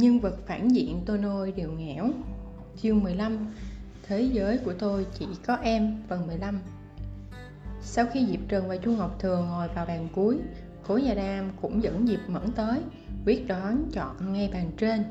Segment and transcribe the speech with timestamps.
[0.00, 2.10] Nhân vật phản diện tôi nôi đều nghẽo.
[2.82, 3.54] Chương 15
[4.06, 6.60] Thế giới của tôi chỉ có em, Phần 15
[7.82, 10.38] Sau khi Diệp Trần và Chu Ngọc Thừa ngồi vào bàn cuối
[10.86, 12.80] Cố Gia Nam cũng dẫn Diệp Mẫn tới,
[13.26, 15.04] Quyết đoán chọn ngay bàn trên.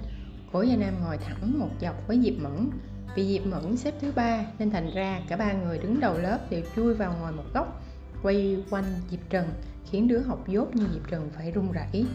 [0.51, 2.69] Cố Gia Nam ngồi thẳng một dọc với Diệp Mẫn.
[3.15, 6.39] Vì Diệp Mẫn xếp thứ ba, Nên thành ra cả ba người đứng đầu lớp
[6.49, 7.81] đều chui vào ngồi một góc,
[8.23, 9.47] Quay quanh Diệp Trần,
[9.91, 12.05] Khiến đứa học dốt như Diệp Trần phải run rẩy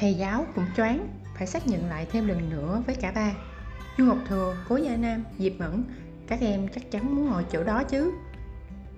[0.00, 3.32] thầy giáo cũng choáng phải xác nhận lại thêm lần nữa với cả ba.
[3.96, 5.84] Chu ngọc thừa cố gia nam, diệp mẫn,
[6.26, 8.12] các em chắc chắn muốn ngồi chỗ đó chứ.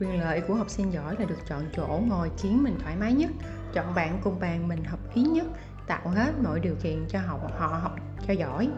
[0.00, 3.12] Quyền lợi của học sinh giỏi là được chọn chỗ ngồi khiến mình thoải mái
[3.12, 3.30] nhất,
[3.72, 5.46] chọn bạn cùng bàn mình hợp ý nhất,
[5.86, 7.96] tạo hết mọi điều kiện cho học họ học
[8.26, 8.68] cho giỏi.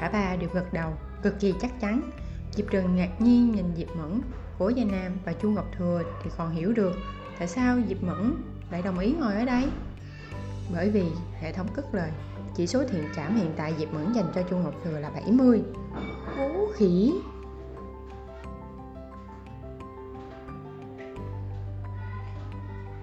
[0.00, 2.10] Cả ba đều gật đầu, cực kỳ chắc chắn.
[2.52, 4.20] Diệp trần ngạc nhiên nhìn diệp mẫn,
[4.58, 6.92] cố gia nam và chu ngọc thừa thì còn hiểu được
[7.38, 8.34] tại sao diệp mẫn
[8.70, 9.68] lại đồng ý ngồi ở đây
[10.72, 11.04] bởi vì
[11.40, 12.10] hệ thống cất lời,
[12.56, 15.62] chỉ số thiện cảm hiện tại Diệp Mẫn dành cho Chu Ngọc Thừa là 70
[16.38, 17.12] Bố khỉ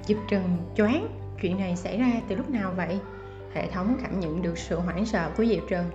[0.07, 1.07] Diệp Trần choáng,
[1.41, 2.99] Chuyện này xảy ra từ lúc nào vậy?
[3.53, 5.85] Hệ thống cảm nhận được sự hoảng sợ của Diệp Trần.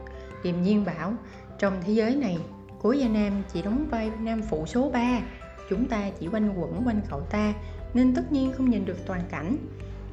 [0.42, 1.12] Điềm nhiên bảo,
[1.58, 2.38] Trong thế giới này,
[2.82, 5.20] Cố Gia Nam chỉ đóng vai nam phụ số 3
[5.70, 7.54] Chúng ta chỉ quanh quẩn quanh cậu ta,
[7.94, 9.56] Nên tất nhiên không nhìn được toàn cảnh.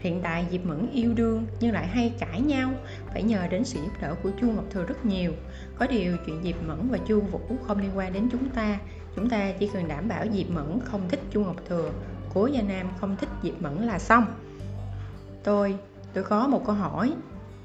[0.04, 2.74] Hiện tại Diệp Mẫn yêu đương nhưng lại hay cãi nhau,
[3.14, 5.34] phải nhờ đến sự giúp đỡ của Chu Ngọc Thừa rất nhiều.
[5.80, 8.80] Có điều chuyện Diệp Mẫn và Chu Vũ không liên quan đến chúng ta.
[9.16, 11.92] Chúng ta chỉ cần đảm bảo Diệp Mẫn không thích Chu Ngọc Thừa,
[12.34, 14.26] Cố Gia Nam không thích Diệp Mẫn là xong.
[15.44, 15.76] Tôi,
[16.14, 17.14] tôi có một câu hỏi.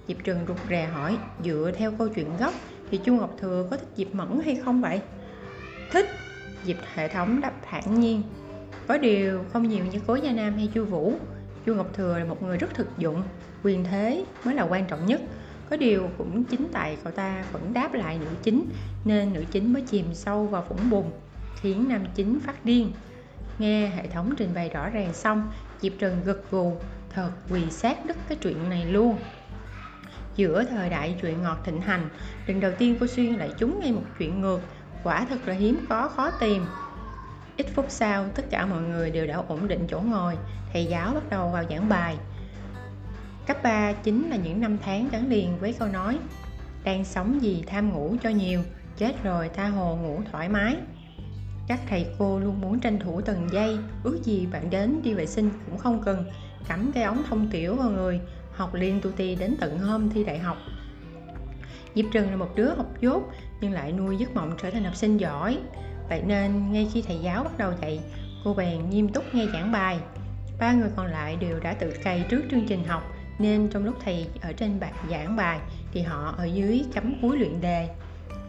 [0.09, 2.55] Diệp Trừng rụt rè hỏi, dựa theo câu chuyện gốc
[2.91, 5.00] thì Chu Ngọc Thừa có thích Diệp Mẫn hay không vậy?
[5.92, 6.09] Thích,
[6.64, 8.22] Diệp hệ thống đáp thản nhiên.
[8.86, 11.14] Có điều không nhiều như Cố Gia Nam hay Chu Vũ
[11.69, 13.22] chu ngọc thừa là một người rất thực dụng,
[13.62, 15.20] quyền thế mới là quan trọng nhất.
[15.70, 18.65] Có điều cũng chính tại cậu ta vẫn đáp lại nữ chính,
[19.04, 21.10] nên nữ chính mới chìm sâu vào vũng bùn,
[21.60, 22.92] khiến nam chính phát điên.
[23.59, 25.50] Nghe hệ thống trình bày rõ ràng xong,
[25.81, 26.76] diệp trần gật gù,
[27.15, 29.16] thật quỳ sát đứt cái chuyện này luôn.
[30.37, 32.09] Giữa thời đại chuyện ngọt thịnh hành,
[32.47, 34.60] lần đầu tiên cô xuyên lại trúng ngay một chuyện ngược,
[35.04, 36.65] quả thật là hiếm có khó tìm
[37.58, 40.36] ít phút sau, tất cả mọi người đều đã ổn định chỗ ngồi,
[40.72, 42.16] thầy giáo bắt đầu vào giảng bài.
[43.46, 46.18] Cấp 3 chính là những năm tháng gắn liền với câu nói,
[46.84, 48.62] đang sống gì tham ngủ cho nhiều,
[48.97, 50.76] chết rồi tha hồ ngủ thoải mái.
[51.68, 55.26] Các thầy cô luôn muốn tranh thủ từng giây, ước gì bạn đến đi vệ
[55.26, 56.24] sinh cũng không cần,
[56.68, 58.20] cắm cái ống thông tiểu vào người,
[58.52, 60.56] học liên tu ti đến tận hôm thi đại học.
[61.94, 63.22] Diệp Trần là một đứa học dốt,
[63.60, 65.58] nhưng lại nuôi giấc mộng trở thành học sinh giỏi
[66.08, 68.00] vậy nên ngay khi thầy giáo bắt đầu dạy,
[68.44, 69.98] cô bèn nghiêm túc nghe giảng bài.
[70.58, 73.02] Ba người còn lại đều đã tự cày trước chương trình học,
[73.38, 75.58] nên trong lúc thầy ở trên bàn giảng bài
[75.92, 77.88] thì họ ở dưới chấm cuối luyện đề.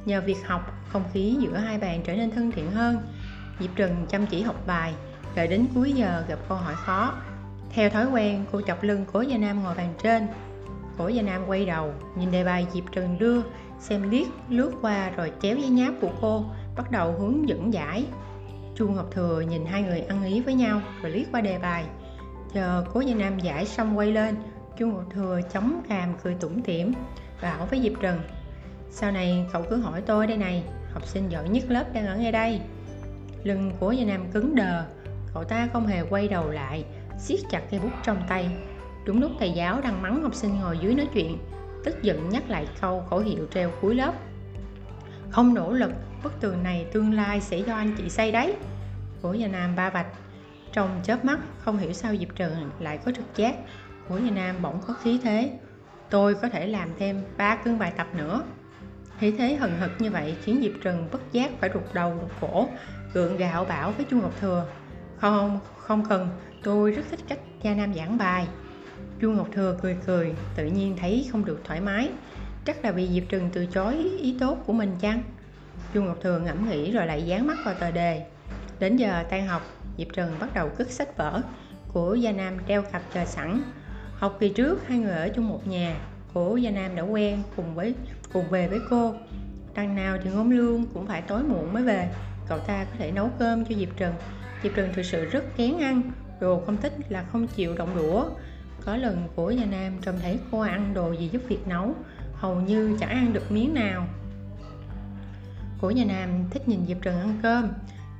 [0.05, 2.97] Nhờ việc học, không khí giữa hai bàn trở nên thân thiện hơn.
[3.59, 4.93] Diệp trần chăm chỉ học bài,
[5.35, 7.13] đợi đến cuối giờ gặp câu hỏi khó.
[7.73, 10.27] Theo thói quen, cô chọc lưng cố gia nam ngồi bàn trên.
[10.97, 13.41] Cố gia nam quay đầu, nhìn đề bài diệp trần đưa,
[13.79, 16.45] xem liếc lướt qua rồi chéo giấy nháp của cô
[16.79, 18.05] bắt đầu hướng dẫn giải.
[18.75, 21.85] Chu ngọc thừa nhìn hai người ăn ý với nhau rồi liếc qua đề bài.
[22.53, 24.35] Chờ cố gia nam giải xong quay lên,
[24.77, 26.93] chu ngọc thừa chống cằm cười tủm tỉm,
[27.41, 28.21] bảo với diệp trần,
[28.89, 30.63] sau này cậu cứ hỏi tôi đây này,
[30.93, 32.61] học sinh giỏi nhất lớp đang ở ngay đây.
[33.43, 34.83] Lưng của gia nam cứng đờ,
[35.33, 36.85] cậu ta không hề quay đầu lại,
[37.19, 38.49] siết chặt cây bút trong tay.
[39.05, 41.37] Đúng lúc thầy giáo đang mắng học sinh ngồi dưới nói chuyện,
[41.85, 44.13] tức giận nhắc lại câu khẩu hiệu treo cuối lớp.
[45.29, 45.91] Không nỗ lực
[46.23, 48.55] bức tường này tương lai sẽ do anh chị xây đấy.
[49.21, 50.07] Của gia nam ba vạch.
[50.73, 53.55] Trong chớp mắt, không hiểu sao diệp trần lại có trực giác.
[54.07, 55.51] Của gia nam bỗng có khí thế.
[56.09, 58.43] Tôi có thể làm thêm ba cân bài tập nữa.
[59.19, 62.31] Khí thế hừng hực như vậy khiến diệp trần bất giác phải rụt đầu rụt
[62.41, 62.67] cổ,
[63.13, 64.65] gượng gạo bảo với chu ngọc thừa.
[65.17, 66.29] Không không cần,
[66.63, 68.47] tôi rất thích cách gia nam giảng bài.
[69.21, 72.09] Chu ngọc thừa cười cười, tự nhiên thấy không được thoải mái.
[72.65, 75.23] Chắc là vì diệp trừng từ chối ý tốt của mình chăng?
[75.93, 78.25] Chu ngọc thường ngẫm nghĩ rồi lại dán mắt vào tờ đề.
[78.79, 79.61] Đến giờ tan học,
[79.97, 81.41] diệp trần bắt đầu cất sách vở
[81.93, 83.61] của gia nam treo cặp chờ sẵn.
[84.13, 85.95] Học kỳ trước, hai người ở chung một nhà
[86.33, 87.95] của gia nam đã quen cùng với,
[88.33, 89.13] cùng về với cô.
[89.75, 92.09] Đằng nào thì ngôn lương cũng phải tối muộn mới về.
[92.49, 94.13] Cậu ta có thể nấu cơm cho diệp trần
[94.63, 98.29] diệp trần thực sự rất kén ăn, đồ không thích là không chịu động đũa.
[98.85, 101.95] Có lần của gia nam trông thấy cô ăn đồ gì giúp việc nấu,
[102.33, 104.07] hầu như chẳng ăn được miếng nào
[105.81, 107.69] của nhà nam thích nhìn diệp trần ăn cơm.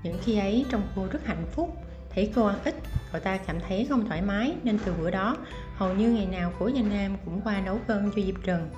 [0.03, 1.77] Những khi ấy, trong cô rất hạnh phúc,
[2.09, 2.75] thấy cô ăn ít,
[3.11, 5.37] cậu ta cảm thấy không thoải mái, nên từ bữa đó,
[5.75, 8.69] hầu như ngày nào của nhà nam cũng qua nấu cơm cho diệp trần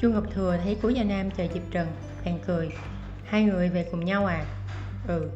[0.00, 1.88] chu ngọc thừa thấy của nhà nam chờ diệp trần
[2.24, 2.70] bèn cười.
[3.24, 4.44] Hai người về cùng nhau à?
[5.08, 5.30] Ừ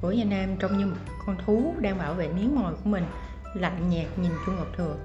[0.00, 3.04] Của nhà nam trông như một con thú đang bảo vệ miếng mồi của mình,
[3.54, 4.96] lạnh nhạt nhìn chu ngọc thừa.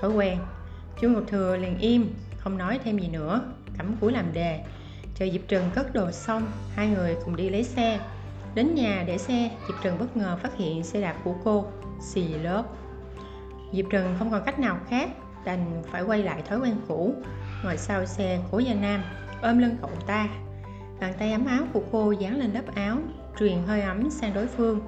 [0.00, 0.38] Thói quen.
[1.00, 3.40] Chu ngọc thừa liền im, không nói thêm gì nữa,
[3.78, 4.64] cắm cúi làm đề
[5.18, 8.00] chờ diệp trần cất đồ xong, hai người cùng đi lấy xe.
[8.54, 11.66] Đến nhà để xe, diệp trần bất ngờ phát hiện xe đạp của cô
[12.00, 12.76] xì lốp.
[13.72, 15.10] diệp trần không còn cách nào khác,
[15.44, 17.14] đành phải quay lại thói quen cũ.
[17.64, 19.02] Ngồi sau xe của gia nam,
[19.42, 20.28] ôm lưng cậu ta.
[21.00, 22.98] Bàn tay ấm áo của cô dán lên lớp áo,
[23.38, 24.80] truyền hơi ấm sang đối phương.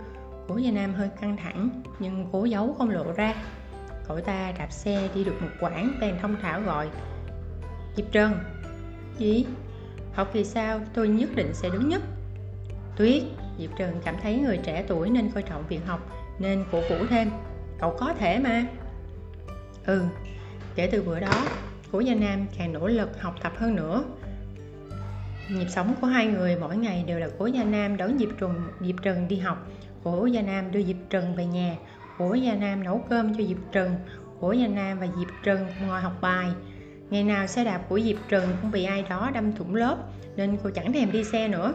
[0.49, 3.35] Cố gia nam hơi căng thẳng, nhưng cố giấu không lộ ra.
[4.09, 6.89] Cậu ta đạp xe đi được một quãng, bèn thông thả gọi.
[7.97, 8.35] Diệp trần
[9.19, 9.47] gì?
[10.21, 12.03] Học kỳ sau tôi nhất định sẽ đứng nhất.
[12.97, 13.23] Tuyết,
[13.59, 16.01] diệp trần cảm thấy người trẻ tuổi nên coi trọng việc học,
[16.39, 17.31] nên cổ vũ thêm.
[17.79, 18.67] Cậu có thể mà.
[19.87, 20.03] Ừ
[20.75, 21.47] kể từ bữa đó
[21.93, 24.05] cố gia nam càng nỗ lực học tập hơn nữa.
[25.51, 28.55] Nhịp sống của hai người mỗi ngày đều là cố gia nam đón diệp trùng,
[28.81, 29.67] diệp trần đi học.
[30.05, 31.77] Cố gia nam đưa diệp trần về nhà.
[32.19, 33.95] Cố gia nam nấu cơm cho diệp trần.
[34.41, 36.49] Cố gia nam và diệp trần ngồi học bài
[37.11, 39.97] ngày nào xe đạp của diệp trần cũng bị ai đó đâm thủng lớp,
[40.37, 41.75] nên cô chẳng thèm đi xe nữa.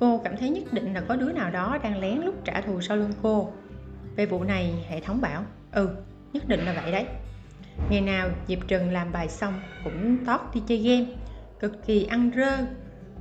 [0.00, 2.80] Cô cảm thấy nhất định là có đứa nào đó đang lén lút trả thù
[2.80, 3.52] sau lưng cô.
[4.16, 5.88] Về vụ này, hệ thống bảo ừ
[6.32, 7.06] nhất định là vậy đấy.
[7.90, 11.06] Ngày nào diệp trần làm bài xong cũng tót đi chơi game,
[11.60, 12.66] cực kỳ ăn rơ.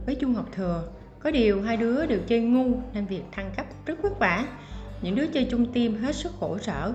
[0.05, 0.87] Với chu ngọc thừa,
[1.19, 4.45] có điều hai đứa đều chơi ngu nên việc thăng cấp rất vất vả.
[5.01, 6.93] Những đứa chơi chung tim hết sức khổ sở.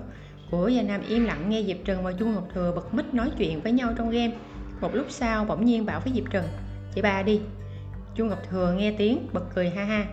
[0.50, 3.30] Của gia nam im lặng nghe diệp trần và chu ngọc thừa bật mít nói
[3.38, 4.32] chuyện với nhau trong game
[4.80, 6.44] một lúc sau bỗng nhiên bảo với diệp trần,
[6.94, 7.40] chị ba đi.
[8.14, 10.06] Chu ngọc thừa nghe tiếng, bật cười ha ha.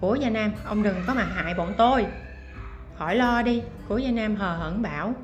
[0.00, 2.06] Của gia nam, ông đừng có mà hại bọn tôi.
[2.98, 5.14] Khỏi lo đi, cố gia nam hờ hững bảo.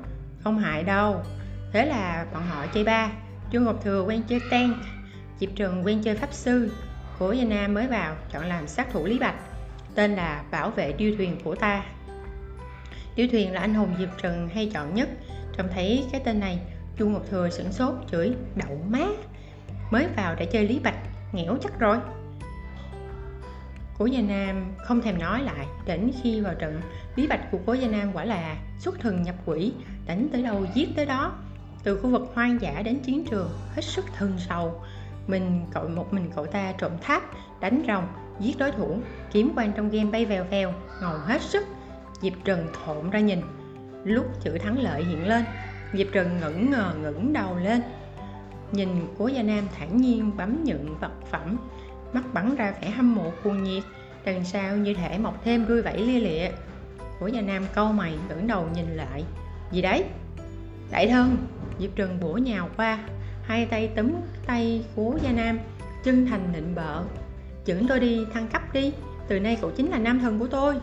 [0.43, 1.23] Không hại đâu,
[1.73, 3.11] thế là bọn họ chơi ba.
[3.51, 4.73] Chu ngọc thừa quen chơi ten,
[5.39, 6.71] diệp trần quen chơi pháp sư.
[7.19, 9.35] Cố gia nam mới vào chọn làm sát thủ lý bạch,
[9.95, 11.83] tên là bảo vệ điêu thuyền của ta.
[13.15, 15.09] Điêu thuyền là anh hùng diệp trần hay chọn nhất,
[15.57, 16.59] trông thấy cái tên này
[16.97, 19.07] chu ngọc thừa sửng sốt chửi, đậu má,
[19.91, 20.97] mới vào đã chơi lý bạch,
[21.33, 21.97] nghẽo chắc rồi.
[23.97, 26.81] Cố gia nam không thèm nói lại, đến khi vào trận,
[27.15, 29.73] lý bạch của cố gia nam quả là xuất thần nhập quỷ,
[30.05, 31.33] đánh tới đâu giết tới đó.
[31.83, 34.81] Từ khu vực hoang dã đến chiến trường, hết sức thân sầu.
[35.27, 37.23] Mình cậu, một mình cậu ta trộm tháp,
[37.59, 38.07] đánh rồng,
[38.39, 38.97] giết đối thủ,
[39.31, 41.65] kiếm quan trong game bay vèo vèo, ngầu hết sức.
[42.21, 43.41] Diệp trần thộn ra nhìn,
[44.03, 45.43] lúc chữ thắng lợi hiện lên
[45.93, 47.81] diệp trần ngẩn ngờ, ngẩng đầu lên.
[48.71, 51.57] Nhìn cố gia nam thản nhiên bấm nhận vật phẩm,
[52.13, 53.83] mắt bắn ra vẻ hâm mộ, cuồng nhiệt,
[54.25, 56.49] đằng sau như thể mọc thêm đuôi vẫy lia lịa.
[57.19, 59.23] Cố gia nam câu mày, ngẩng đầu nhìn lại.
[59.71, 60.03] Gì đấy?
[60.91, 61.37] Đại thân
[61.79, 62.99] diệp trần bổ nhào qua,
[63.43, 64.11] hai tay túm
[64.47, 65.59] tay cố gia nam,
[66.03, 67.03] chân thành nịnh bợ.
[67.65, 68.93] Dẫn tôi đi thăng cấp đi,
[69.27, 70.75] từ nay cậu chính là nam thần của tôi.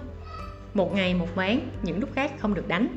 [0.74, 2.96] Một ngày một bán những lúc khác không được đánh.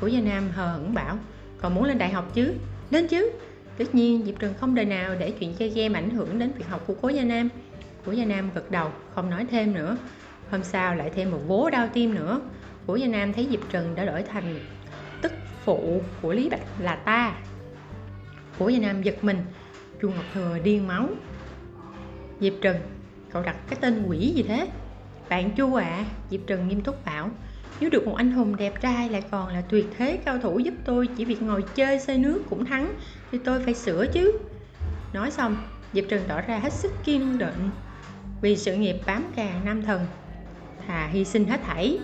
[0.00, 1.18] Cố gia nam hờ hững bảo
[1.62, 2.54] còn muốn lên đại học chứ?
[2.90, 3.30] Lên chứ.
[3.78, 6.66] Tất nhiên diệp trần không đời nào để chuyện chơi game ảnh hưởng đến việc
[6.68, 7.48] học của cố gia nam.
[8.06, 9.96] Cố gia nam gật đầu không nói thêm nữa.
[10.50, 12.40] Hôm sau lại thêm một vố đau tim nữa.
[12.86, 14.58] Cố gia nam thấy diệp trần đã đổi thành
[15.22, 15.32] tức
[15.64, 17.34] phụ của lý bạch là ta.
[18.58, 19.38] Cố gia nam giật mình.
[20.02, 21.08] Chu ngọc thừa điên máu.
[22.40, 22.76] Diệp trần
[23.32, 24.68] cậu đặt cái tên quỷ gì thế?
[25.28, 27.30] Bạn chu ạ à, diệp trần nghiêm túc bảo
[27.82, 30.74] nếu được một anh hùng đẹp trai lại còn là tuyệt thế cao thủ giúp
[30.84, 32.94] tôi chỉ việc ngồi chơi xơi nước cũng thắng,
[33.32, 34.38] thì tôi phải sửa chứ.
[35.12, 35.56] Nói xong,
[35.92, 37.70] diệp trần tỏ ra hết sức kiên định
[38.40, 40.06] vì sự nghiệp bám càng nam thần.
[40.86, 41.98] Thà hy sinh hết thảy.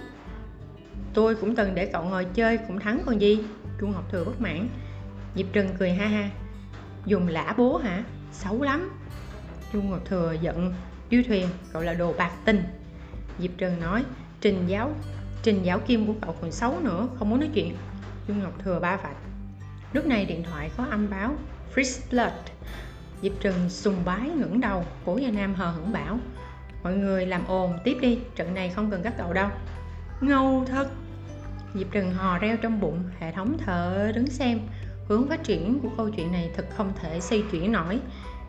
[1.15, 3.39] Tôi cũng từng để cậu ngồi chơi cũng thắng còn gì?
[3.81, 4.69] Chu ngọc thừa bất mãn.
[5.35, 6.31] Diệp trần cười ha ha.
[7.07, 8.05] Dùng lã bố hả?
[8.33, 8.91] Xấu lắm.
[9.73, 10.75] Chu ngọc thừa giận.
[11.11, 12.63] Điêu thuyền, cậu là đồ bạc tình.
[13.39, 14.05] Diệp trần nói,
[14.41, 14.93] trình giáo
[15.43, 17.77] trình giáo kim của cậu còn xấu nữa, không muốn nói chuyện.
[18.29, 19.17] Dung ngọc thừa ba vạch.
[19.93, 21.35] Lúc này điện thoại có âm báo,
[21.75, 22.33] Fritz blood.
[23.23, 26.19] Diệp Trừng sùng bái ngẩng đầu, cố gia nam hờ hững bảo,
[26.83, 29.49] mọi người làm ồn tiếp đi, trận này không cần các cậu đâu.
[30.21, 30.89] Ngâu thật.
[31.75, 34.61] Diệp Trừng hò reo trong bụng, hệ thống thở đứng xem.
[35.09, 38.01] Hướng phát triển của câu chuyện này thật không thể xây chuyển nổi.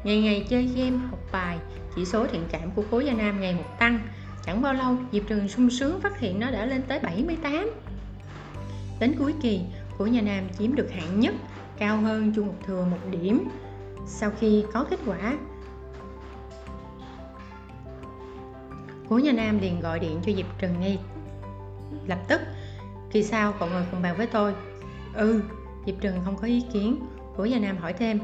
[0.03, 1.57] Ngày ngày chơi game, học bài,
[1.95, 3.99] chỉ số thiện cảm của cố gia nam ngày một tăng
[4.45, 7.69] chẳng bao lâu diệp trường sung sướng phát hiện nó đã lên tới 78
[8.99, 9.61] đến cuối kỳ
[9.97, 11.35] của nhà nam chiếm được hạng nhất
[11.77, 13.47] cao hơn chu ngọc thừa một điểm.
[14.07, 15.37] Sau khi có kết quả
[19.09, 20.99] của nhà nam liền gọi điện cho diệp trần ngay.
[22.07, 22.41] Lập tức
[23.11, 24.53] Kỳ sau cậu ngồi cùng bàn với tôi.
[25.13, 25.41] Ừ,
[25.85, 26.99] Diệp Trần không có ý kiến.
[27.35, 28.19] Của nhà Nam hỏi thêm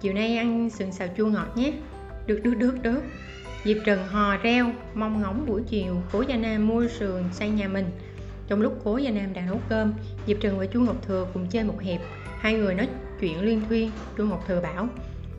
[0.00, 1.72] Chiều nay ăn sườn xào chua ngọt nhé.
[2.26, 3.02] Được, được, được, được.
[3.66, 7.68] Diệp Trần hò reo, mong ngóng buổi chiều Cố Gia Nam mua sườn sang nhà
[7.68, 7.86] mình.
[8.48, 9.92] Trong lúc Cố Gia Nam đang nấu cơm
[10.26, 12.00] Diệp Trần và Chu Ngọc Thừa cùng chơi một hiệp
[12.38, 12.88] Hai người nói
[13.20, 14.88] chuyện liên thuyên Chu Ngọc Thừa bảo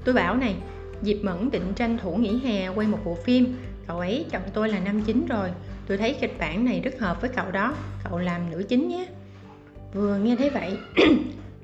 [0.06, 0.56] Tôi bảo này,
[1.02, 3.56] Diệp Mẫn định tranh thủ nghỉ hè quay một bộ phim.
[3.88, 5.50] Cậu ấy chọn tôi là nam chính rồi.
[5.88, 7.76] Tôi thấy kịch bản này rất hợp với cậu đó.
[8.04, 9.08] Cậu làm nữ chính nhé.
[9.94, 10.78] Vừa nghe thấy vậy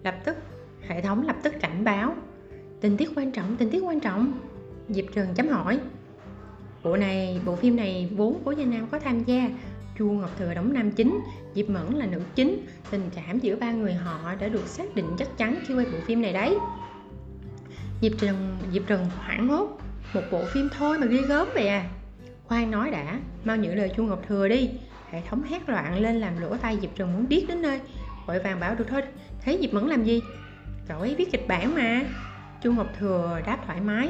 [0.03, 0.37] Lập tức
[0.87, 2.15] Hệ thống lập tức cảnh báo
[2.81, 4.33] Tình tiết quan trọng, tình tiết quan trọng.
[4.89, 5.79] Diệp Trần chấm hỏi
[6.83, 9.49] Bộ này, bộ phim này vốn của Gia Nam có tham gia.
[9.99, 11.19] Chu Ngọc Thừa đóng nam chính
[11.55, 12.65] Diệp Mẫn là nữ chính.
[12.91, 15.97] Tình cảm giữa ba người họ đã được xác định chắc chắn khi quay bộ
[16.05, 16.57] phim này đấy.
[18.01, 19.79] Diệp Trần, Diệp Trần hoảng hốt.
[20.13, 21.85] Một bộ phim thôi mà ghê gớm vậy à.
[22.47, 24.69] Khoan nói đã, mau nhử lời Chu Ngọc Thừa đi.
[25.09, 27.79] Hệ thống hét loạn lên làm lỗ tai Diệp Trần muốn điếc đến nơi.
[28.27, 29.01] Vội vàng bảo được thôi,
[29.45, 30.21] thấy Diệp Mẫn làm gì?
[30.87, 32.01] Cậu ấy viết kịch bản mà.
[32.63, 34.09] Chu Ngọc Thừa đáp thoải mái.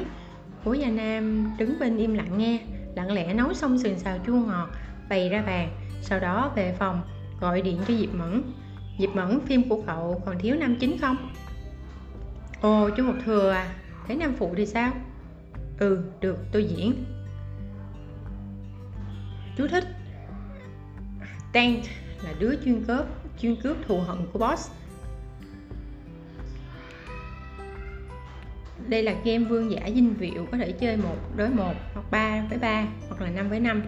[0.64, 2.60] Cố Gia Nam, đứng bên im lặng nghe,
[2.94, 4.68] Lặng lẽ nấu xong sườn xào chua ngọt,
[5.08, 5.68] Bày ra bàn,
[6.02, 7.02] Sau đó về phòng,
[7.40, 8.42] gọi điện cho Diệp Mẫn
[8.98, 11.16] Diệp Mẫn, phim của cậu còn thiếu nam chính không?
[12.60, 13.74] Ồ, chú một Thừa à
[14.06, 14.92] Thế nam phụ thì sao?
[15.78, 17.04] Ừ được, tôi diễn
[19.56, 19.84] Chú thích
[21.52, 21.84] Tank
[22.24, 23.06] là đứa chuyên cướp
[23.40, 24.70] chuyên cướp thù hận của boss
[28.88, 32.46] đây là game vương giả dinh việu có thể chơi một đối một hoặc 3
[32.48, 33.82] với 3 hoặc là 5 với 5